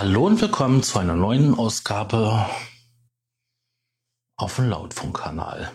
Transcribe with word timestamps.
Hallo 0.00 0.26
und 0.28 0.40
willkommen 0.40 0.84
zu 0.84 1.00
einer 1.00 1.16
neuen 1.16 1.58
Ausgabe 1.58 2.48
auf 4.36 4.54
dem 4.54 4.68
Lautfunkkanal. 4.68 5.72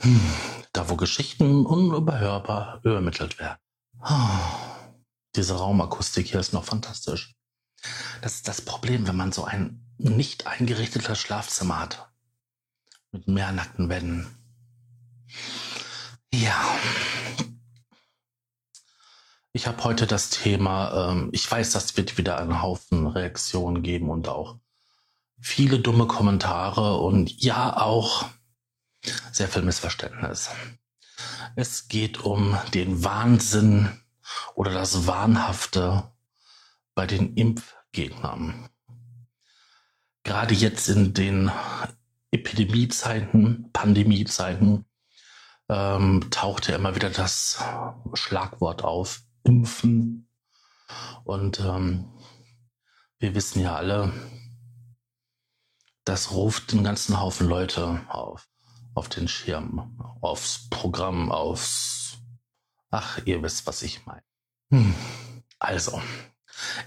Hm, 0.00 0.18
da 0.72 0.88
wo 0.88 0.96
Geschichten 0.96 1.66
unüberhörbar 1.66 2.80
übermittelt 2.84 3.38
werden. 3.38 3.58
Diese 5.36 5.58
Raumakustik 5.58 6.28
hier 6.28 6.40
ist 6.40 6.54
noch 6.54 6.64
fantastisch. 6.64 7.34
Das 8.22 8.36
ist 8.36 8.48
das 8.48 8.62
Problem, 8.62 9.06
wenn 9.06 9.16
man 9.16 9.30
so 9.30 9.44
ein 9.44 9.94
nicht 9.98 10.46
eingerichtetes 10.46 11.18
Schlafzimmer 11.18 11.80
hat. 11.80 12.10
Mit 13.12 13.28
mehr 13.28 13.52
nackten 13.52 13.90
Wänden. 13.90 14.26
Ja, 16.32 16.64
ich 19.54 19.68
habe 19.68 19.84
heute 19.84 20.08
das 20.08 20.30
Thema, 20.30 21.12
ähm, 21.12 21.28
ich 21.32 21.48
weiß, 21.48 21.70
das 21.70 21.96
wird 21.96 22.18
wieder 22.18 22.38
einen 22.38 22.60
Haufen 22.60 23.06
Reaktionen 23.06 23.84
geben 23.84 24.10
und 24.10 24.28
auch 24.28 24.58
viele 25.40 25.78
dumme 25.78 26.08
Kommentare 26.08 26.98
und 26.98 27.30
ja 27.40 27.76
auch 27.80 28.26
sehr 29.30 29.48
viel 29.48 29.62
Missverständnis. 29.62 30.50
Es 31.54 31.86
geht 31.86 32.20
um 32.24 32.58
den 32.74 33.04
Wahnsinn 33.04 34.00
oder 34.56 34.72
das 34.72 35.06
Wahnhafte 35.06 36.10
bei 36.96 37.06
den 37.06 37.34
Impfgegnern. 37.34 38.68
Gerade 40.24 40.54
jetzt 40.54 40.88
in 40.88 41.14
den 41.14 41.52
Epidemiezeiten, 42.32 43.70
Pandemiezeiten, 43.72 44.84
ähm, 45.68 46.26
taucht 46.30 46.66
ja 46.66 46.74
immer 46.74 46.96
wieder 46.96 47.10
das 47.10 47.62
Schlagwort 48.14 48.82
auf, 48.82 49.20
impfen. 49.44 50.28
Und 51.24 51.60
ähm, 51.60 52.10
wir 53.18 53.34
wissen 53.34 53.60
ja 53.60 53.76
alle, 53.76 54.12
das 56.04 56.32
ruft 56.32 56.72
den 56.72 56.84
ganzen 56.84 57.18
Haufen 57.20 57.48
Leute 57.48 58.00
auf, 58.08 58.46
auf 58.94 59.08
den 59.08 59.28
Schirm, 59.28 59.98
aufs 60.20 60.68
Programm, 60.68 61.32
aufs... 61.32 62.18
Ach, 62.90 63.18
ihr 63.24 63.42
wisst, 63.42 63.66
was 63.66 63.82
ich 63.82 64.04
meine. 64.06 64.22
Hm. 64.70 64.94
Also, 65.58 66.00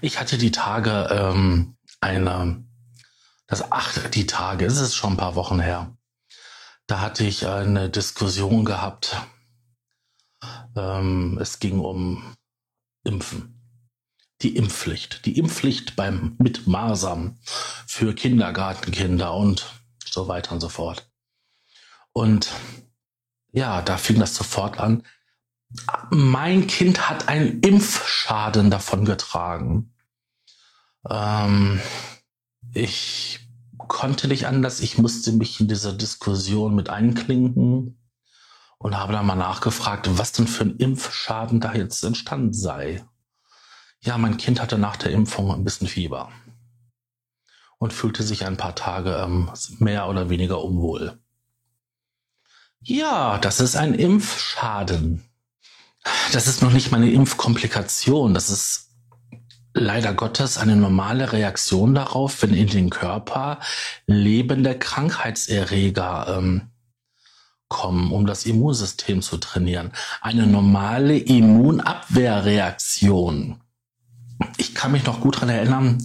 ich 0.00 0.18
hatte 0.20 0.38
die 0.38 0.52
Tage 0.52 1.08
ähm, 1.10 1.76
eine, 2.00 2.64
das 3.46 3.72
ach, 3.72 4.08
die 4.08 4.26
Tage, 4.26 4.64
es 4.64 4.78
ist 4.78 4.94
schon 4.94 5.14
ein 5.14 5.18
paar 5.18 5.34
Wochen 5.34 5.60
her. 5.60 5.96
Da 6.86 7.00
hatte 7.00 7.24
ich 7.24 7.46
eine 7.46 7.90
Diskussion 7.90 8.64
gehabt. 8.64 9.16
Ähm, 10.76 11.36
es 11.40 11.58
ging 11.58 11.80
um 11.80 12.36
impfen. 13.08 13.54
Die 14.42 14.56
Impfpflicht. 14.56 15.24
Die 15.24 15.36
Impfpflicht 15.36 15.96
beim 15.96 16.36
mit 16.38 16.68
für 17.86 18.14
Kindergartenkinder 18.14 19.34
und 19.34 19.66
so 20.08 20.28
weiter 20.28 20.52
und 20.52 20.60
so 20.60 20.68
fort. 20.68 21.10
Und 22.12 22.52
ja, 23.50 23.82
da 23.82 23.96
fing 23.96 24.20
das 24.20 24.36
sofort 24.36 24.78
an. 24.78 25.02
Mein 26.10 26.66
Kind 26.66 27.10
hat 27.10 27.28
einen 27.28 27.60
Impfschaden 27.60 28.70
davon 28.70 29.04
getragen. 29.04 29.94
Ähm, 31.08 31.80
ich 32.72 33.40
konnte 33.76 34.28
nicht 34.28 34.46
anders. 34.46 34.80
Ich 34.80 34.98
musste 34.98 35.32
mich 35.32 35.60
in 35.60 35.68
dieser 35.68 35.92
Diskussion 35.92 36.74
mit 36.74 36.90
einklinken 36.90 37.97
und 38.78 38.96
habe 38.96 39.12
dann 39.12 39.26
mal 39.26 39.34
nachgefragt, 39.34 40.08
was 40.18 40.32
denn 40.32 40.46
für 40.46 40.64
ein 40.64 40.76
Impfschaden 40.76 41.60
da 41.60 41.74
jetzt 41.74 42.04
entstanden 42.04 42.52
sei. 42.52 43.04
Ja, 44.00 44.16
mein 44.18 44.36
Kind 44.36 44.60
hatte 44.60 44.78
nach 44.78 44.96
der 44.96 45.10
Impfung 45.10 45.52
ein 45.52 45.64
bisschen 45.64 45.88
Fieber 45.88 46.30
und 47.78 47.92
fühlte 47.92 48.22
sich 48.22 48.46
ein 48.46 48.56
paar 48.56 48.74
Tage 48.74 49.16
ähm, 49.16 49.50
mehr 49.78 50.08
oder 50.08 50.30
weniger 50.30 50.62
unwohl. 50.62 51.18
Ja, 52.80 53.38
das 53.38 53.60
ist 53.60 53.76
ein 53.76 53.94
Impfschaden. 53.94 55.24
Das 56.32 56.46
ist 56.46 56.62
noch 56.62 56.72
nicht 56.72 56.92
mal 56.92 56.98
eine 56.98 57.10
Impfkomplikation. 57.10 58.34
Das 58.34 58.50
ist 58.50 58.90
leider 59.74 60.14
Gottes 60.14 60.58
eine 60.58 60.76
normale 60.76 61.32
Reaktion 61.32 61.94
darauf, 61.94 62.42
wenn 62.42 62.54
in 62.54 62.68
den 62.68 62.90
Körper 62.90 63.58
lebende 64.06 64.78
Krankheitserreger 64.78 66.38
ähm, 66.38 66.70
kommen, 67.68 68.12
um 68.12 68.26
das 68.26 68.46
Immunsystem 68.46 69.22
zu 69.22 69.38
trainieren. 69.38 69.92
Eine 70.20 70.46
normale 70.46 71.18
Immunabwehrreaktion. 71.18 73.60
Ich 74.56 74.74
kann 74.74 74.92
mich 74.92 75.04
noch 75.04 75.20
gut 75.20 75.36
daran 75.36 75.50
erinnern, 75.50 75.98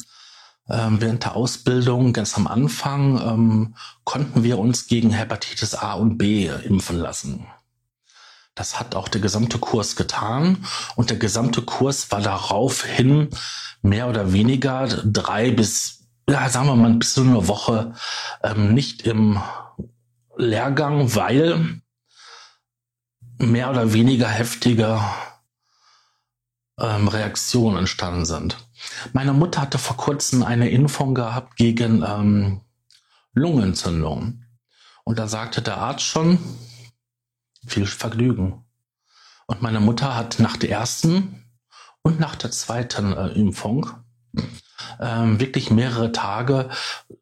ähm, 0.70 1.02
während 1.02 1.24
der 1.24 1.36
Ausbildung, 1.36 2.14
ganz 2.14 2.38
am 2.38 2.48
Anfang, 2.48 3.20
ähm, 3.22 3.76
konnten 4.04 4.44
wir 4.44 4.60
uns 4.60 4.88
gegen 4.88 5.12
Hepatitis 5.12 5.76
A 5.76 5.94
und 5.94 6.18
B 6.18 6.48
impfen 6.48 6.98
lassen. 6.98 7.48
Das 8.56 8.80
hat 8.80 8.96
auch 8.96 9.08
der 9.08 9.22
gesamte 9.22 9.58
Kurs 9.58 9.96
getan 9.96 10.66
und 10.96 11.10
der 11.10 11.18
gesamte 11.18 11.64
Kurs 11.64 12.12
war 12.12 12.22
daraufhin 12.22 13.30
mehr 13.82 14.08
oder 14.08 14.32
weniger 14.32 14.88
drei 14.88 15.52
bis, 15.52 16.06
ja, 16.30 16.48
sagen 16.50 16.68
wir 16.68 16.76
mal, 16.76 16.94
bis 16.94 17.16
zu 17.16 17.22
einer 17.22 17.48
Woche 17.48 17.94
ähm, 18.44 18.74
nicht 18.74 19.08
im 19.08 19.42
Lehrgang, 20.36 21.16
weil 21.16 21.82
mehr 23.38 23.70
oder 23.70 23.94
weniger 23.94 24.28
heftige 24.28 25.00
ähm, 26.80 27.08
Reaktionen 27.08 27.78
entstanden 27.78 28.26
sind. 28.26 28.58
Meine 29.14 29.34
Mutter 29.34 29.62
hatte 29.62 29.78
vor 29.78 29.98
kurzem 29.98 30.44
eine 30.44 30.70
Impfung 30.70 31.16
gehabt 31.16 31.56
gegen 31.56 32.04
ähm, 32.04 32.62
Lungenentzündung. 33.34 34.44
Und 35.04 35.20
da 35.20 35.28
sagte 35.28 35.62
der 35.62 35.78
Arzt 35.78 36.04
schon, 36.06 36.40
viel 37.66 37.86
Vergnügen. 37.86 38.66
Und 39.48 39.62
meine 39.62 39.80
Mutter 39.80 40.16
hat 40.16 40.40
nach 40.40 40.58
der 40.58 40.70
ersten 40.70 41.44
und 42.02 42.20
nach 42.20 42.36
der 42.36 42.52
zweiten 42.52 43.14
äh, 43.14 43.28
Impfung 43.30 43.90
ähm, 45.00 45.40
wirklich 45.40 45.72
mehrere 45.72 46.12
Tage 46.12 46.70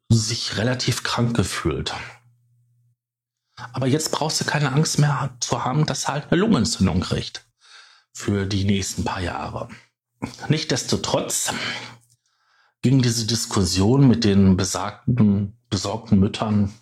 sich 0.08 0.56
relativ 0.56 1.02
krank 1.02 1.36
gefühlt. 1.36 1.94
Aber 3.72 3.86
jetzt 3.86 4.12
brauchst 4.12 4.40
du 4.40 4.44
keine 4.44 4.72
Angst 4.72 4.98
mehr 4.98 5.30
zu 5.40 5.64
haben, 5.64 5.86
dass 5.86 6.04
er 6.04 6.14
halt 6.14 6.26
eine 6.30 6.40
Lungenentzündung 6.40 7.00
kriegt. 7.00 7.46
Für 8.12 8.46
die 8.46 8.64
nächsten 8.64 9.04
paar 9.04 9.20
Jahre. 9.20 9.68
Nichtsdestotrotz 10.48 11.52
ging 12.82 13.00
diese 13.00 13.26
Diskussion 13.26 14.06
mit 14.06 14.24
den 14.24 14.56
besagten, 14.56 15.56
besorgten 15.70 16.18
Müttern 16.18 16.74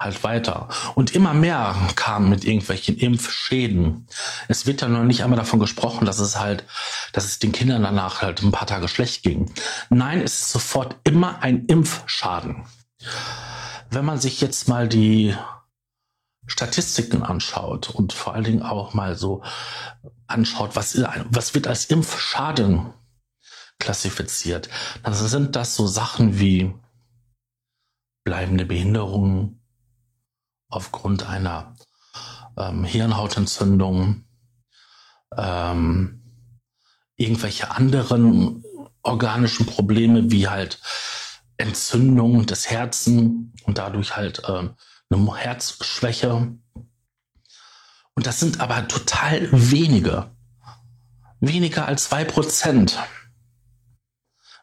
halt 0.00 0.24
weiter. 0.24 0.68
Und 0.94 1.14
immer 1.14 1.34
mehr 1.34 1.76
kamen 1.94 2.30
mit 2.30 2.44
irgendwelchen 2.44 2.96
Impfschäden. 2.96 4.06
Es 4.48 4.66
wird 4.66 4.80
ja 4.80 4.88
noch 4.88 5.04
nicht 5.04 5.22
einmal 5.22 5.38
davon 5.38 5.60
gesprochen, 5.60 6.06
dass 6.06 6.18
es 6.18 6.38
halt, 6.38 6.64
dass 7.12 7.26
es 7.26 7.38
den 7.38 7.52
Kindern 7.52 7.82
danach 7.82 8.22
halt 8.22 8.42
ein 8.42 8.50
paar 8.50 8.66
Tage 8.66 8.88
schlecht 8.88 9.22
ging. 9.22 9.52
Nein, 9.90 10.22
es 10.22 10.40
ist 10.40 10.52
sofort 10.52 10.96
immer 11.04 11.42
ein 11.42 11.66
Impfschaden. 11.66 12.64
Wenn 13.90 14.04
man 14.04 14.18
sich 14.18 14.40
jetzt 14.40 14.68
mal 14.68 14.88
die 14.88 15.34
Statistiken 16.50 17.22
anschaut 17.22 17.90
und 17.90 18.12
vor 18.12 18.34
allen 18.34 18.44
Dingen 18.44 18.62
auch 18.62 18.92
mal 18.92 19.16
so 19.16 19.42
anschaut, 20.26 20.74
was, 20.74 21.00
was 21.30 21.54
wird 21.54 21.68
als 21.68 21.84
Impfschaden 21.86 22.92
klassifiziert, 23.78 24.68
dann 25.04 25.14
sind 25.14 25.54
das 25.54 25.76
so 25.76 25.86
Sachen 25.86 26.40
wie 26.40 26.74
bleibende 28.24 28.66
Behinderungen 28.66 29.62
aufgrund 30.68 31.28
einer 31.28 31.76
ähm, 32.56 32.84
Hirnhautentzündung, 32.84 34.24
ähm, 35.36 36.22
irgendwelche 37.16 37.70
anderen 37.70 38.64
organischen 39.02 39.66
Probleme 39.66 40.30
wie 40.32 40.48
halt 40.48 40.80
Entzündung 41.56 42.44
des 42.46 42.68
Herzen 42.68 43.54
und 43.64 43.78
dadurch 43.78 44.16
halt 44.16 44.42
ähm, 44.48 44.74
eine 45.10 45.36
Herzschwäche. 45.36 46.56
Und 48.14 48.26
das 48.26 48.40
sind 48.40 48.60
aber 48.60 48.86
total 48.88 49.48
wenige. 49.52 50.30
Weniger 51.40 51.86
als 51.86 52.04
zwei 52.04 52.24
Prozent. 52.24 52.98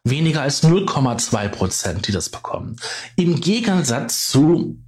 Weniger 0.04 0.42
als 0.42 0.64
0,2 0.64 1.50
Prozent, 1.50 2.08
die 2.08 2.14
das 2.14 2.30
bekommen. 2.30 2.78
Im 3.18 3.42
Gegensatz 3.42 4.28
zu 4.28 4.82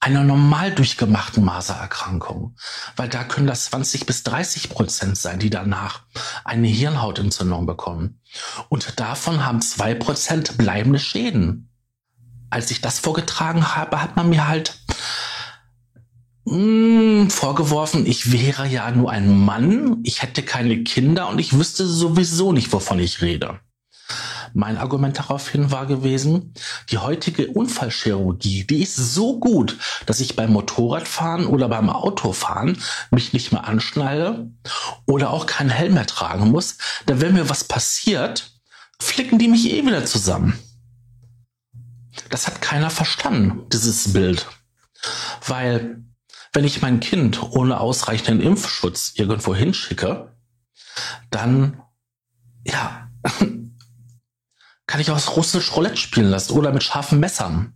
einer 0.00 0.22
normal 0.22 0.74
durchgemachten 0.74 1.44
Masererkrankung. 1.44 2.56
Weil 2.94 3.08
da 3.08 3.24
können 3.24 3.46
das 3.46 3.66
20 3.66 4.06
bis 4.06 4.22
30 4.22 4.70
Prozent 4.70 5.18
sein, 5.18 5.38
die 5.38 5.50
danach 5.50 6.02
eine 6.44 6.68
Hirnhautentzündung 6.68 7.66
bekommen. 7.66 8.22
Und 8.68 8.98
davon 8.98 9.44
haben 9.44 9.60
zwei 9.60 9.94
Prozent 9.94 10.56
bleibende 10.56 11.00
Schäden 11.00 11.66
als 12.50 12.70
ich 12.70 12.80
das 12.80 12.98
vorgetragen 12.98 13.74
habe, 13.76 14.00
hat 14.00 14.16
man 14.16 14.28
mir 14.28 14.48
halt 14.48 14.78
mh, 16.46 16.54
hm, 16.54 17.30
vorgeworfen, 17.30 18.06
ich 18.06 18.32
wäre 18.32 18.66
ja 18.66 18.90
nur 18.90 19.10
ein 19.10 19.38
Mann, 19.38 19.98
ich 20.04 20.22
hätte 20.22 20.42
keine 20.42 20.82
Kinder 20.82 21.28
und 21.28 21.38
ich 21.38 21.52
wüsste 21.58 21.86
sowieso 21.86 22.52
nicht, 22.52 22.72
wovon 22.72 22.98
ich 22.98 23.20
rede. 23.20 23.60
Mein 24.54 24.78
Argument 24.78 25.18
daraufhin 25.18 25.70
war 25.70 25.84
gewesen, 25.84 26.54
die 26.88 26.96
heutige 26.96 27.48
Unfallchirurgie, 27.48 28.64
die 28.64 28.82
ist 28.82 28.96
so 28.96 29.38
gut, 29.38 29.76
dass 30.06 30.20
ich 30.20 30.34
beim 30.34 30.52
Motorradfahren 30.52 31.46
oder 31.46 31.68
beim 31.68 31.90
Autofahren 31.90 32.78
mich 33.10 33.34
nicht 33.34 33.52
mehr 33.52 33.66
anschnalle 33.66 34.50
oder 35.04 35.30
auch 35.30 35.44
keinen 35.44 35.68
Helm 35.68 35.94
mehr 35.94 36.06
tragen 36.06 36.50
muss. 36.52 36.78
Denn 37.06 37.20
wenn 37.20 37.34
mir 37.34 37.50
was 37.50 37.64
passiert, 37.64 38.52
flicken 38.98 39.38
die 39.38 39.48
mich 39.48 39.70
eh 39.70 39.84
wieder 39.84 40.06
zusammen. 40.06 40.58
Das 42.30 42.46
hat 42.46 42.62
keiner 42.62 42.88
verstanden, 42.88 43.68
dieses 43.70 44.14
Bild. 44.14 44.46
Weil 45.46 46.02
wenn 46.56 46.64
ich 46.64 46.80
mein 46.80 47.00
Kind 47.00 47.42
ohne 47.42 47.78
ausreichenden 47.80 48.40
Impfschutz 48.40 49.12
irgendwo 49.16 49.54
hinschicke, 49.54 50.34
dann 51.30 51.82
ja, 52.64 53.10
kann 54.86 55.00
ich 55.02 55.10
auch 55.10 55.36
russisch 55.36 55.76
Roulette 55.76 55.98
spielen 55.98 56.30
lassen 56.30 56.54
oder 56.54 56.72
mit 56.72 56.82
scharfen 56.82 57.20
Messern. 57.20 57.74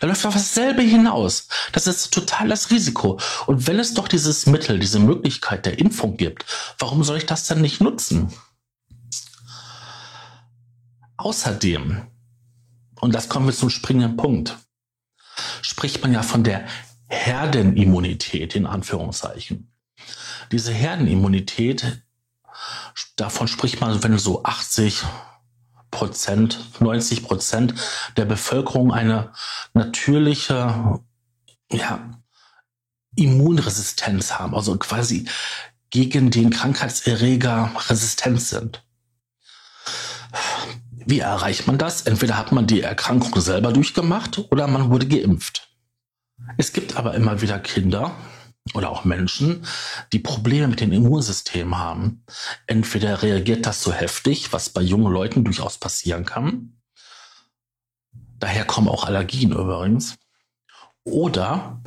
Da 0.00 0.08
läuft 0.08 0.26
auf 0.26 0.34
dasselbe 0.34 0.82
hinaus. 0.82 1.46
Das 1.70 1.86
ist 1.86 2.12
total 2.12 2.48
das 2.48 2.72
Risiko. 2.72 3.20
Und 3.46 3.68
wenn 3.68 3.78
es 3.78 3.94
doch 3.94 4.08
dieses 4.08 4.46
Mittel, 4.46 4.80
diese 4.80 4.98
Möglichkeit 4.98 5.64
der 5.64 5.78
Impfung 5.78 6.16
gibt, 6.16 6.44
warum 6.80 7.04
soll 7.04 7.18
ich 7.18 7.26
das 7.26 7.46
denn 7.46 7.60
nicht 7.60 7.80
nutzen? 7.80 8.34
Außerdem, 11.18 12.02
und 13.00 13.14
das 13.14 13.28
kommen 13.28 13.46
wir 13.46 13.54
zum 13.54 13.70
springenden 13.70 14.16
Punkt, 14.16 14.56
spricht 15.62 16.02
man 16.02 16.12
ja 16.12 16.24
von 16.24 16.42
der 16.42 16.66
Herdenimmunität 17.08 18.54
in 18.54 18.66
Anführungszeichen. 18.66 19.72
Diese 20.52 20.72
Herdenimmunität, 20.72 22.02
davon 23.16 23.48
spricht 23.48 23.80
man, 23.80 24.02
wenn 24.02 24.18
so 24.18 24.44
80, 24.44 25.04
Prozent, 25.90 26.80
90 26.80 27.22
Prozent 27.22 27.74
der 28.16 28.24
Bevölkerung 28.26 28.92
eine 28.92 29.32
natürliche, 29.72 31.00
ja, 31.72 32.10
Immunresistenz 33.16 34.34
haben, 34.34 34.54
also 34.54 34.76
quasi 34.76 35.26
gegen 35.90 36.30
den 36.30 36.50
Krankheitserreger 36.50 37.72
resistent 37.88 38.40
sind. 38.40 38.84
Wie 40.92 41.20
erreicht 41.20 41.66
man 41.66 41.78
das? 41.78 42.02
Entweder 42.02 42.36
hat 42.36 42.52
man 42.52 42.66
die 42.66 42.82
Erkrankung 42.82 43.40
selber 43.40 43.72
durchgemacht 43.72 44.38
oder 44.50 44.66
man 44.66 44.90
wurde 44.90 45.08
geimpft. 45.08 45.67
Es 46.56 46.72
gibt 46.72 46.96
aber 46.96 47.14
immer 47.14 47.40
wieder 47.40 47.58
Kinder, 47.58 48.14
oder 48.74 48.90
auch 48.90 49.04
Menschen, 49.04 49.66
die 50.12 50.18
Probleme 50.18 50.68
mit 50.68 50.80
dem 50.80 50.92
Immunsystem 50.92 51.78
haben. 51.78 52.24
Entweder 52.66 53.22
reagiert 53.22 53.66
das 53.66 53.82
so 53.82 53.92
heftig, 53.92 54.52
was 54.52 54.70
bei 54.70 54.82
jungen 54.82 55.12
Leuten 55.12 55.44
durchaus 55.44 55.78
passieren 55.78 56.24
kann. 56.24 56.78
Daher 58.38 58.64
kommen 58.64 58.88
auch 58.88 59.04
Allergien 59.04 59.52
übrigens. 59.52 60.16
Oder 61.04 61.82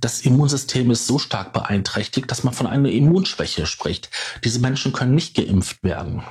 das 0.00 0.20
Immunsystem 0.20 0.90
ist 0.90 1.06
so 1.06 1.18
stark 1.18 1.52
beeinträchtigt, 1.52 2.30
dass 2.30 2.44
man 2.44 2.52
von 2.52 2.66
einer 2.66 2.90
Immunschwäche 2.90 3.66
spricht. 3.66 4.10
Diese 4.44 4.60
Menschen 4.60 4.92
können 4.92 5.14
nicht 5.14 5.34
geimpft 5.34 5.82
werden. 5.82 6.22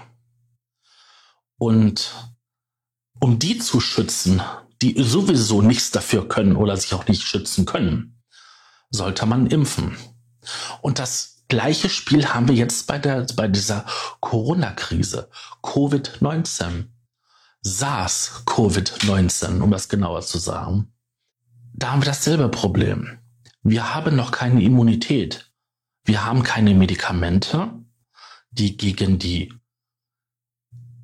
Und 1.58 2.14
um 3.20 3.40
die 3.40 3.58
zu 3.58 3.80
schützen, 3.80 4.42
die 4.82 5.02
sowieso 5.02 5.62
nichts 5.62 5.92
dafür 5.92 6.28
können 6.28 6.56
oder 6.56 6.76
sich 6.78 6.94
auch 6.94 7.08
nicht 7.08 7.24
schützen 7.24 7.66
können, 7.66 8.22
sollte 8.90 9.26
man 9.26 9.48
impfen. 9.48 9.98
Und 10.82 11.00
das 11.00 11.44
gleiche 11.48 11.90
Spiel 11.90 12.28
haben 12.28 12.48
wir 12.48 12.56
jetzt 12.56 12.88
bei 12.88 12.98
der, 12.98 13.26
bei 13.36 13.48
dieser 13.48 13.86
Corona-Krise. 14.20 15.30
Covid-19. 15.62 16.86
SARS-Covid-19, 17.62 19.62
um 19.62 19.72
das 19.72 19.90
genauer 19.90 20.22
zu 20.22 20.38
sagen. 20.38 20.94
Da 21.74 21.92
haben 21.92 22.02
wir 22.02 22.06
dasselbe 22.06 22.50
Problem. 22.50 23.20
Wir 23.64 23.96
haben 23.96 24.16
noch 24.16 24.32
keine 24.32 24.62
Immunität. 24.62 25.52
Wir 26.04 26.24
haben 26.24 26.44
keine 26.44 26.76
Medikamente, 26.76 27.72
die 28.52 28.78
gegen 28.78 29.18
die, 29.18 29.52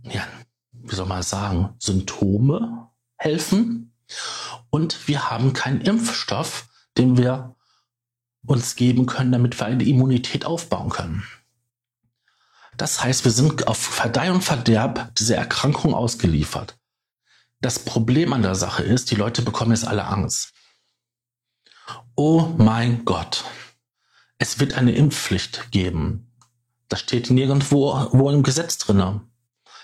ja, 0.04 0.28
wie 0.72 0.96
soll 0.96 1.08
man 1.08 1.24
sagen, 1.24 1.74
Symptome 1.80 2.91
helfen. 3.22 3.94
Und 4.70 5.08
wir 5.08 5.30
haben 5.30 5.54
keinen 5.54 5.82
Impfstoff, 5.82 6.68
den 6.98 7.18
wir 7.18 7.56
uns 8.46 8.76
geben 8.76 9.06
können, 9.06 9.32
damit 9.32 9.60
wir 9.60 9.68
eine 9.68 9.84
Immunität 9.84 10.46
aufbauen 10.46 10.90
können. 10.90 11.24
Das 12.78 13.04
heißt, 13.04 13.24
wir 13.26 13.32
sind 13.32 13.68
auf 13.68 13.78
Verdeih 13.78 14.32
und 14.32 14.44
Verderb 14.44 15.14
dieser 15.16 15.36
Erkrankung 15.36 15.94
ausgeliefert. 15.94 16.78
Das 17.60 17.78
Problem 17.80 18.34
an 18.34 18.42
der 18.42 18.56
Sache 18.56 18.82
ist, 18.82 19.12
die 19.12 19.16
Leute 19.16 19.44
bekommen 19.44 19.72
jetzt 19.72 19.86
alle 19.86 20.06
Angst. 20.06 20.54
Oh 22.16 22.54
mein 22.58 23.06
Gott, 23.06 23.44
es 24.40 24.60
wird 24.60 24.74
eine 24.74 24.94
Impfpflicht 24.94 25.72
geben. 25.72 26.32
Das 26.90 27.02
steht 27.02 27.30
nirgendwo 27.30 28.10
wo 28.14 28.32
im 28.32 28.42
Gesetz 28.42 28.80
drinne, 28.80 29.22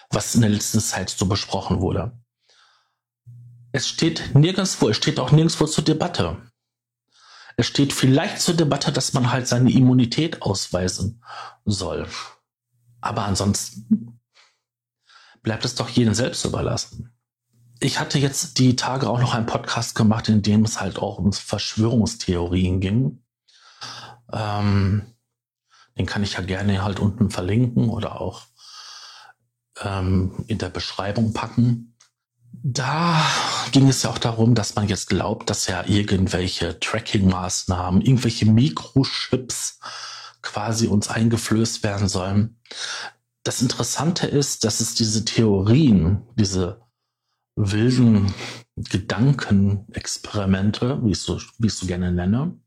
was 0.10 0.34
in 0.34 0.42
der 0.42 0.50
letzten 0.50 0.80
Zeit 0.80 1.10
so 1.12 1.28
besprochen 1.28 1.80
wurde. 1.80 2.18
Es 3.77 3.88
steht 3.88 4.33
nirgendwo, 4.33 4.89
es 4.89 4.97
steht 4.97 5.19
auch 5.19 5.31
nirgendwo 5.31 5.68
zur 5.68 5.83
Debatte. 5.83 6.41
Es 7.57 7.68
steht 7.68 7.94
vielleicht 7.94 8.41
zur 8.41 8.56
Debatte, 8.56 8.91
dass 8.91 9.13
man 9.13 9.31
halt 9.31 9.47
seine 9.47 9.71
Immunität 9.71 10.41
ausweisen 10.41 11.24
soll. 11.63 12.07
Aber 13.01 13.25
ansonsten 13.25 14.19
bleibt 15.44 15.63
es 15.63 15.75
doch 15.75 15.89
jedem 15.89 16.15
selbst 16.15 16.44
überlassen. 16.44 17.15
Ich 17.79 18.00
hatte 18.00 18.18
jetzt 18.18 18.57
die 18.57 18.75
Tage 18.75 19.07
auch 19.12 19.19
noch 19.19 19.35
einen 19.35 19.45
Podcast 19.45 19.94
gemacht, 19.94 20.27
in 20.27 20.41
dem 20.41 20.65
es 20.65 20.81
halt 20.81 20.97
auch 20.97 21.19
um 21.19 21.31
Verschwörungstheorien 21.31 22.79
ging. 22.79 23.24
Ähm, 24.33 25.06
den 26.00 26.07
kann 26.07 26.24
ich 26.24 26.33
ja 26.33 26.41
gerne 26.41 26.83
halt 26.83 27.00
unten 27.00 27.29
verlinken 27.29 27.89
oder 27.89 28.19
auch 28.19 28.47
ähm, 29.83 30.45
in 30.47 30.57
der 30.57 30.69
Beschreibung 30.69 31.33
packen. 31.33 31.94
Da 32.63 33.21
ging 33.71 33.88
es 33.88 34.04
ja 34.04 34.09
auch 34.09 34.18
darum, 34.18 34.56
dass 34.56 34.75
man 34.75 34.88
jetzt 34.88 35.09
glaubt, 35.09 35.50
dass 35.50 35.68
ja 35.68 35.83
irgendwelche 35.86 36.80
Tracking-Maßnahmen, 36.80 38.01
irgendwelche 38.01 38.46
Mikrochips 38.46 39.79
quasi 40.41 40.88
uns 40.88 41.10
eingeflößt 41.10 41.84
werden 41.84 42.08
sollen. 42.08 42.58
Das 43.43 43.62
Interessante 43.62 44.27
ist, 44.27 44.63
dass 44.63 44.79
es 44.79 44.96
diese 44.96 45.25
Theorien, 45.25 46.22
diese 46.36 46.81
wilden 47.55 48.34
Gedankenexperimente, 48.75 51.03
wie 51.03 51.12
ich 51.12 51.22
so, 51.22 51.39
wie 51.58 51.67
ich 51.67 51.74
so 51.74 51.86
gerne 51.86 52.12
nenne, 52.12 52.58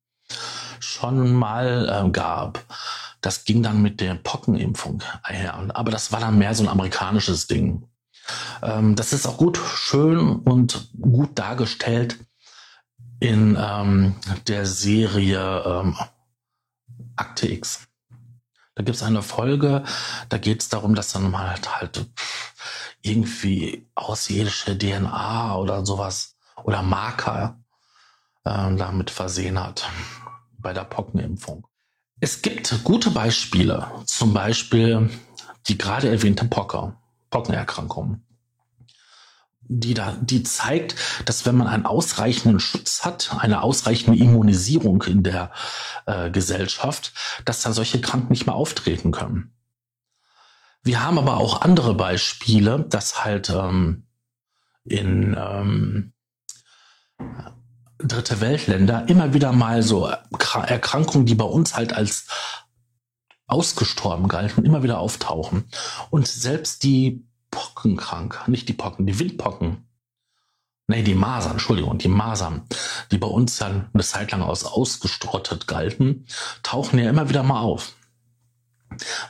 schon 0.79 1.33
mal 1.33 1.89
äh, 1.89 2.09
gab. 2.11 2.65
Das 3.21 3.45
ging 3.45 3.63
dann 3.63 3.83
mit 3.83 4.01
der 4.01 4.15
Pockenimpfung 4.15 5.03
einher. 5.23 5.55
Aber 5.75 5.91
das 5.91 6.13
war 6.13 6.21
dann 6.21 6.39
mehr 6.39 6.55
so 6.55 6.63
ein 6.63 6.69
amerikanisches 6.69 7.47
Ding. 7.47 7.90
Ähm, 8.63 8.97
das 8.97 9.13
ist 9.13 9.27
auch 9.27 9.37
gut, 9.37 9.59
schön 9.59 10.19
und 10.19 10.91
gut 11.01 11.39
dargestellt 11.39 12.19
in 13.21 13.57
ähm, 13.61 14.15
der 14.47 14.67
Serie 14.67 15.63
ähm, 15.65 15.97
Akte 17.17 17.51
X. 17.51 17.87
Da 18.75 18.83
gibt 18.83 18.97
es 18.97 19.03
eine 19.03 19.23
Folge, 19.23 19.85
da 20.29 20.39
geht 20.39 20.63
es 20.63 20.69
darum, 20.69 20.95
dass 20.95 21.13
dann 21.13 21.39
halt 21.39 21.81
halt 21.81 22.07
irgendwie 23.03 23.87
außerirdische 23.95 24.79
DNA 24.79 25.57
oder 25.57 25.85
sowas 25.85 26.37
oder 26.65 26.83
Marker 26.83 27.59
äh, 28.45 28.75
damit 28.77 29.11
versehen 29.11 29.63
hat 29.63 29.89
bei 30.59 30.73
der 30.73 30.85
Pockenimpfung. 30.85 31.67
Es 32.21 32.43
gibt 32.43 32.85
gute 32.85 33.11
Beispiele, 33.11 33.91
zum 34.05 34.35
Beispiel 34.35 35.11
die 35.69 35.79
gerade 35.79 36.09
erwähnte 36.09 36.45
Pocker. 36.45 37.00
Pockenerkrankung. 37.31 38.23
Die, 39.63 39.95
da, 39.95 40.17
die 40.21 40.43
zeigt, 40.43 40.97
dass 41.27 41.47
wenn 41.47 41.57
man 41.57 41.69
einen 41.69 41.87
ausreichenden 41.87 42.59
Schutz 42.59 43.05
hat, 43.05 43.37
eine 43.39 43.63
ausreichende 43.63 44.19
Immunisierung 44.19 45.03
in 45.05 45.23
der 45.23 45.53
äh, 46.07 46.31
Gesellschaft, 46.31 47.13
dass 47.45 47.63
da 47.63 47.73
solche 47.73 48.01
Kranken 48.01 48.33
nicht 48.33 48.47
mehr 48.47 48.57
auftreten 48.57 49.13
können. 49.13 49.53
Wir 50.83 51.05
haben 51.05 51.19
aber 51.19 51.37
auch 51.37 51.61
andere 51.61 51.95
Beispiele, 51.95 52.85
dass 52.89 53.25
halt 53.25 53.51
ähm, 53.51 54.07
in 54.85 55.37
ähm, 55.39 56.13
dritte 57.99 58.41
Weltländer 58.41 59.09
immer 59.09 59.35
wieder 59.35 59.53
mal 59.53 59.83
so 59.83 60.07
Erkrankungen, 60.07 61.27
die 61.27 61.35
bei 61.35 61.45
uns 61.45 61.77
halt 61.77 61.93
als 61.93 62.27
ausgestorben 63.51 64.29
galten, 64.29 64.65
immer 64.65 64.83
wieder 64.83 64.99
auftauchen. 64.99 65.65
Und 66.11 66.27
selbst 66.29 66.83
die 66.83 67.25
Pockenkrank, 67.51 68.47
nicht 68.47 68.69
die 68.69 68.75
Pocken, 68.75 69.07
die 69.07 69.19
Windpocken, 69.19 69.89
nee, 70.87 71.03
die 71.03 71.15
Masern, 71.15 71.53
Entschuldigung, 71.53 71.99
die 71.99 72.09
Masern, 72.09 72.67
die 73.11 73.19
bei 73.19 73.27
uns 73.27 73.59
dann 73.59 73.89
eine 73.93 74.03
Zeit 74.03 74.31
lang 74.33 74.43
aus 74.43 74.65
ausgestrottet 74.65 75.67
galten, 75.67 76.27
tauchen 76.63 76.99
ja 76.99 77.09
immer 77.09 77.29
wieder 77.29 77.43
mal 77.43 77.61
auf. 77.61 77.95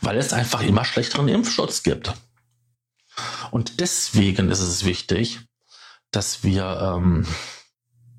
Weil 0.00 0.16
es 0.16 0.32
einfach 0.32 0.62
immer 0.62 0.84
schlechteren 0.84 1.28
Impfschutz 1.28 1.82
gibt. 1.82 2.14
Und 3.50 3.80
deswegen 3.80 4.50
ist 4.50 4.60
es 4.60 4.84
wichtig, 4.84 5.40
dass 6.10 6.42
wir 6.42 6.96
ähm, 6.96 7.26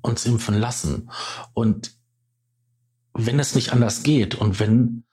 uns 0.02 0.24
impfen 0.24 0.58
lassen. 0.58 1.10
Und 1.52 1.92
wenn 3.14 3.38
es 3.40 3.54
nicht 3.54 3.72
anders 3.72 4.02
geht 4.02 4.34
und 4.34 4.60
wenn 4.60 5.04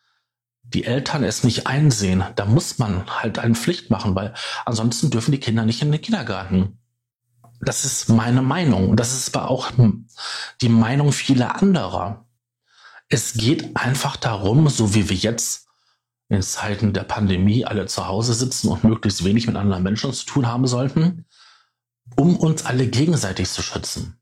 die 0.73 0.85
Eltern 0.85 1.23
es 1.23 1.43
nicht 1.43 1.67
einsehen, 1.67 2.23
da 2.35 2.45
muss 2.45 2.77
man 2.77 3.09
halt 3.09 3.39
eine 3.39 3.55
Pflicht 3.55 3.89
machen, 3.89 4.15
weil 4.15 4.33
ansonsten 4.65 5.09
dürfen 5.09 5.31
die 5.31 5.39
Kinder 5.39 5.65
nicht 5.65 5.81
in 5.81 5.91
den 5.91 6.01
Kindergarten. 6.01 6.77
Das 7.61 7.85
ist 7.85 8.09
meine 8.09 8.41
Meinung. 8.41 8.89
Und 8.89 8.99
das 8.99 9.13
ist 9.13 9.35
aber 9.35 9.49
auch 9.49 9.71
die 10.61 10.69
Meinung 10.69 11.11
vieler 11.11 11.61
anderer. 11.61 12.25
Es 13.09 13.33
geht 13.33 13.75
einfach 13.75 14.15
darum, 14.15 14.69
so 14.69 14.93
wie 14.93 15.09
wir 15.09 15.17
jetzt 15.17 15.67
in 16.29 16.43
Zeiten 16.43 16.93
der 16.93 17.03
Pandemie 17.03 17.65
alle 17.65 17.87
zu 17.87 18.07
Hause 18.07 18.33
sitzen 18.33 18.69
und 18.69 18.83
möglichst 18.83 19.23
wenig 19.23 19.47
mit 19.47 19.55
anderen 19.55 19.83
Menschen 19.83 20.13
zu 20.13 20.25
tun 20.25 20.47
haben 20.47 20.67
sollten, 20.67 21.25
um 22.15 22.37
uns 22.37 22.65
alle 22.65 22.87
gegenseitig 22.87 23.49
zu 23.49 23.63
schützen. 23.63 24.21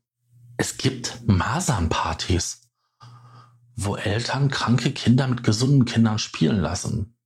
Es 0.56 0.78
gibt 0.78 1.20
Masernpartys 1.26 2.67
wo 3.80 3.94
Eltern 3.94 4.50
kranke 4.50 4.90
Kinder 4.90 5.28
mit 5.28 5.44
gesunden 5.44 5.84
Kindern 5.84 6.18
spielen 6.18 6.58
lassen. 6.58 7.16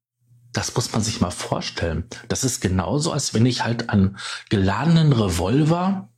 Das 0.52 0.74
muss 0.74 0.92
man 0.92 1.00
sich 1.00 1.22
mal 1.22 1.30
vorstellen. 1.30 2.04
Das 2.28 2.44
ist 2.44 2.60
genauso, 2.60 3.10
als 3.10 3.32
wenn 3.32 3.46
ich 3.46 3.64
halt 3.64 3.88
einen 3.88 4.18
geladenen 4.50 5.14
Revolver 5.14 6.10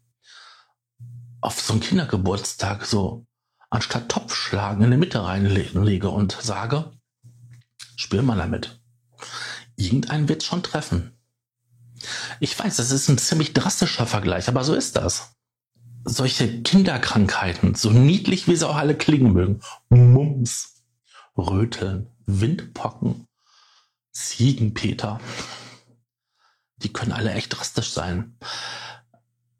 auf 1.40 1.60
so 1.60 1.74
einen 1.74 1.82
Kindergeburtstag 1.82 2.84
so 2.84 3.28
anstatt 3.70 4.08
Topfschlagen 4.08 4.84
in 4.84 4.90
die 4.90 4.96
Mitte 4.96 5.22
reinlege 5.22 6.08
und 6.08 6.36
sage, 6.40 6.90
spiel 7.94 8.22
mal 8.22 8.36
damit. 8.36 8.80
Irgendein 9.76 10.28
wird 10.28 10.42
schon 10.42 10.64
treffen. 10.64 11.16
Ich 12.40 12.58
weiß, 12.58 12.74
das 12.74 12.90
ist 12.90 13.08
ein 13.08 13.18
ziemlich 13.18 13.52
drastischer 13.52 14.06
Vergleich, 14.06 14.48
aber 14.48 14.64
so 14.64 14.74
ist 14.74 14.96
das 14.96 15.33
solche 16.04 16.62
Kinderkrankheiten, 16.62 17.74
so 17.74 17.90
niedlich 17.90 18.46
wie 18.46 18.56
sie 18.56 18.68
auch 18.68 18.76
alle 18.76 18.96
klingen 18.96 19.32
mögen, 19.32 19.60
Mumps, 19.88 20.84
Röteln, 21.36 22.08
Windpocken, 22.26 23.26
Ziegenpeter, 24.12 25.20
die 26.76 26.92
können 26.92 27.12
alle 27.12 27.32
echt 27.32 27.56
drastisch 27.56 27.90
sein. 27.90 28.36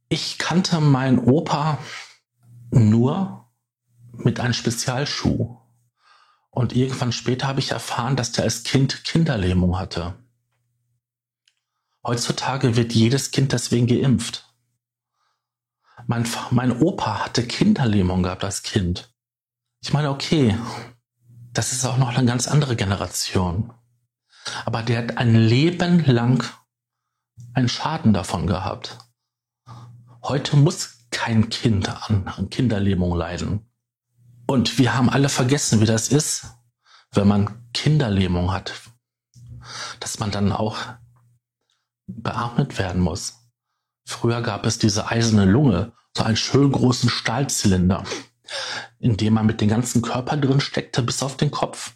Ich 0.08 0.38
kannte 0.38 0.80
meinen 0.80 1.18
Opa 1.18 1.78
nur 2.70 3.48
mit 4.12 4.40
einem 4.40 4.52
Spezialschuh. 4.52 5.58
Und 6.50 6.76
irgendwann 6.76 7.10
später 7.12 7.48
habe 7.48 7.60
ich 7.60 7.72
erfahren, 7.72 8.14
dass 8.14 8.30
der 8.30 8.44
als 8.44 8.62
Kind 8.62 9.02
Kinderlähmung 9.04 9.76
hatte. 9.76 10.14
Heutzutage 12.06 12.76
wird 12.76 12.92
jedes 12.92 13.30
Kind 13.30 13.52
deswegen 13.52 13.86
geimpft. 13.86 14.43
Mein, 16.06 16.28
mein 16.50 16.80
Opa 16.82 17.24
hatte 17.24 17.46
Kinderlähmung 17.46 18.22
gehabt 18.22 18.44
als 18.44 18.62
Kind. 18.62 19.12
Ich 19.80 19.92
meine, 19.92 20.10
okay, 20.10 20.58
das 21.52 21.72
ist 21.72 21.84
auch 21.84 21.96
noch 21.96 22.08
eine 22.08 22.26
ganz 22.26 22.48
andere 22.48 22.76
Generation. 22.76 23.72
Aber 24.64 24.82
der 24.82 24.98
hat 24.98 25.18
ein 25.18 25.34
Leben 25.34 26.04
lang 26.04 26.44
einen 27.54 27.68
Schaden 27.68 28.12
davon 28.12 28.46
gehabt. 28.46 28.98
Heute 30.22 30.56
muss 30.56 31.06
kein 31.10 31.48
Kind 31.48 31.88
an 31.88 32.48
Kinderlähmung 32.50 33.14
leiden. 33.16 33.70
Und 34.46 34.78
wir 34.78 34.94
haben 34.94 35.08
alle 35.08 35.28
vergessen, 35.28 35.80
wie 35.80 35.86
das 35.86 36.08
ist, 36.08 36.46
wenn 37.12 37.28
man 37.28 37.70
Kinderlähmung 37.72 38.52
hat. 38.52 38.74
Dass 40.00 40.18
man 40.18 40.30
dann 40.30 40.52
auch 40.52 40.76
beatmet 42.06 42.78
werden 42.78 43.00
muss. 43.00 43.43
Früher 44.04 44.42
gab 44.42 44.66
es 44.66 44.78
diese 44.78 45.08
eiserne 45.08 45.44
Lunge, 45.44 45.92
so 46.16 46.24
einen 46.24 46.36
schön 46.36 46.70
großen 46.70 47.08
Stahlzylinder, 47.08 48.04
in 48.98 49.16
dem 49.16 49.34
man 49.34 49.46
mit 49.46 49.60
dem 49.60 49.68
ganzen 49.68 50.02
Körper 50.02 50.36
drin 50.36 50.60
steckte 50.60 51.02
bis 51.02 51.22
auf 51.22 51.36
den 51.36 51.50
Kopf. 51.50 51.94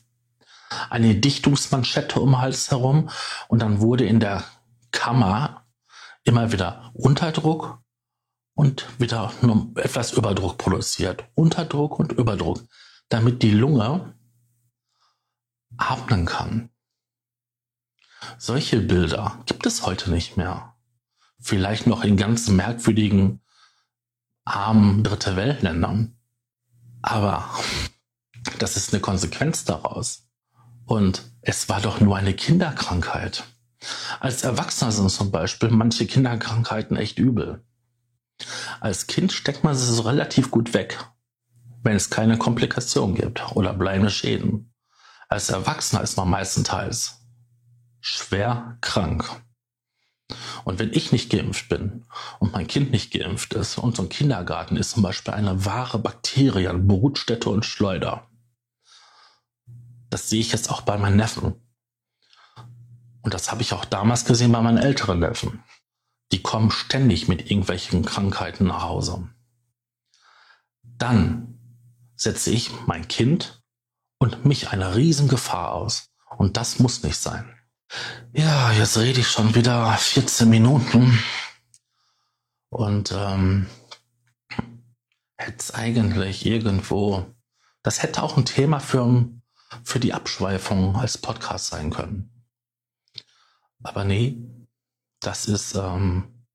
Eine 0.91 1.15
Dichtungsmanschette 1.15 2.21
um 2.21 2.31
den 2.31 2.41
Hals 2.41 2.71
herum 2.71 3.11
und 3.49 3.61
dann 3.61 3.81
wurde 3.81 4.07
in 4.07 4.21
der 4.21 4.45
Kammer 4.91 5.65
immer 6.25 6.53
wieder 6.53 6.91
Unterdruck 6.95 7.79
und 8.55 8.87
wieder 8.99 9.33
etwas 9.77 10.13
Überdruck 10.13 10.59
produziert. 10.59 11.25
Unterdruck 11.35 11.99
und 11.99 12.13
Überdruck, 12.13 12.63
damit 13.09 13.43
die 13.43 13.53
Lunge 13.53 14.15
atmen 15.77 16.27
kann. 16.27 16.71
Solche 18.37 18.81
Bilder 18.81 19.39
gibt 19.47 19.65
es 19.65 19.87
heute 19.87 20.11
nicht 20.11 20.37
mehr 20.37 20.75
vielleicht 21.41 21.87
noch 21.87 22.05
in 22.05 22.17
ganz 22.17 22.49
merkwürdigen, 22.49 23.41
armen 24.45 25.05
Dritte 25.05 25.37
Weltländern. 25.37 26.17
Aber 27.03 27.49
das 28.59 28.77
ist 28.77 28.93
eine 28.93 29.01
Konsequenz 29.01 29.65
daraus. 29.65 30.27
Und 30.85 31.23
es 31.43 31.69
war 31.69 31.81
doch 31.81 32.01
nur 32.01 32.17
eine 32.17 32.35
Kinderkrankheit. 32.35 33.45
Als 34.21 34.43
Erwachsener 34.43 34.91
sind 34.91 35.11
zum 35.11 35.31
Beispiel 35.31 35.71
manche 35.71 36.07
Kinderkrankheiten 36.07 36.97
echt 36.97 37.19
übel. 37.19 37.65
Als 38.81 39.07
Kind 39.07 39.33
steckt 39.33 39.65
man 39.65 39.75
sie 39.75 39.93
so 39.93 40.03
relativ 40.03 40.51
gut 40.51 40.75
weg, 40.75 40.99
wenn 41.83 41.97
es 41.97 42.11
keine 42.11 42.39
Komplikationen 42.39 43.15
gibt 43.15 43.55
oder 43.55 43.73
bleibende 43.73 44.11
Schäden. 44.11 44.73
Als 45.29 45.51
Erwachsener 45.51 46.03
ist 46.03 46.17
man 46.17 46.31
meistenteils 46.31 47.19
schwer 48.01 48.79
krank. 48.81 49.29
Und 50.65 50.79
wenn 50.79 50.93
ich 50.93 51.13
nicht 51.13 51.31
geimpft 51.31 51.69
bin 51.69 52.05
und 52.39 52.53
mein 52.53 52.67
Kind 52.67 52.91
nicht 52.91 53.13
geimpft 53.13 53.55
ist 53.55 53.79
und 53.79 53.97
so 53.97 54.03
ein 54.03 54.09
Kindergarten 54.09 54.77
ist 54.77 54.91
zum 54.91 55.03
Beispiel 55.03 55.35
eine 55.35 55.65
wahre 55.65 55.99
Bakterien, 55.99 56.87
Brutstätte 56.87 57.49
und 57.49 57.65
Schleuder. 57.65 58.29
Das 60.11 60.29
sehe 60.29 60.41
ich 60.41 60.53
jetzt 60.53 60.71
auch 60.71 60.83
bei 60.83 60.99
meinen 60.99 61.17
Neffen. 61.17 61.55
Und 63.23 63.35
das 63.35 63.51
habe 63.51 63.63
ich 63.63 63.73
auch 63.73 63.85
damals 63.85 64.25
gesehen 64.25 64.53
bei 64.53 64.61
meinen 64.61 64.79
älteren 64.79 65.19
Neffen. 65.19 65.63
Die 66.33 66.43
kommen 66.43 66.71
ständig 66.71 67.29
mit 67.29 67.51
irgendwelchen 67.51 68.05
Krankheiten 68.05 68.67
nach 68.67 68.83
Hause. 68.83 69.29
Dann 70.83 71.59
setze 72.17 72.51
ich 72.51 72.71
mein 72.87 73.09
Kind 73.09 73.63
und 74.19 74.45
mich 74.45 74.71
einer 74.71 74.95
riesen 74.95 75.29
Gefahr 75.29 75.73
aus. 75.73 76.11
Und 76.37 76.57
das 76.57 76.79
muss 76.79 77.03
nicht 77.03 77.17
sein. 77.17 77.58
Ja, 78.33 78.73
jetzt 78.73 78.99
rede 78.99 79.21
ich 79.21 79.29
schon 79.29 79.55
wieder 79.55 79.97
14 79.97 80.49
Minuten 80.49 81.19
und 82.69 83.13
ähm, 83.13 83.67
hätte 85.37 85.75
eigentlich 85.75 86.45
irgendwo, 86.45 87.27
das 87.83 88.03
hätte 88.03 88.23
auch 88.23 88.37
ein 88.37 88.45
Thema 88.45 88.81
für, 88.81 89.29
für 89.85 90.01
die 90.01 90.13
Abschweifung 90.13 90.97
als 90.97 91.19
Podcast 91.19 91.69
sein 91.69 91.91
können. 91.91 92.31
Aber 93.83 94.05
nee, 94.05 94.37
das 95.21 95.47
ist 95.47 95.75
ähm, 95.75 96.47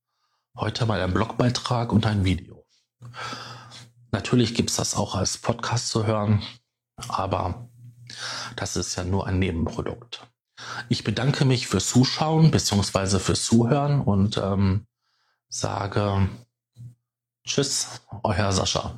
heute 0.56 0.86
mal 0.86 1.02
ein 1.02 1.13
Blogbeitrag 1.13 1.92
und 1.92 2.06
ein 2.06 2.25
Video. 2.25 2.66
Natürlich 4.12 4.54
gibt's 4.54 4.75
das 4.75 4.96
auch 4.96 5.16
als 5.16 5.38
Podcast 5.40 5.90
zu 5.90 6.06
hören, 6.06 6.44
aber 7.08 7.70
das 8.56 8.75
ist 8.75 8.96
ja 8.96 9.04
nur 9.04 9.25
ein 9.25 9.40
Nebenprodukt. 9.40 10.28
Ich 10.89 11.03
bedanke 11.03 11.46
mich 11.46 11.67
fürs 11.67 11.88
Zuschauen 11.88 12.51
bzw. 12.51 13.20
fürs 13.20 13.46
Zuhören 13.46 14.01
und 14.01 14.38
ähm, 14.38 14.86
sage 15.50 16.29
Tschüss, 17.46 18.01
euer 18.24 18.51
Sascha. 18.51 18.98